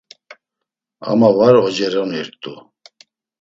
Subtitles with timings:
[1.09, 2.53] Ama var oceronirt̆u.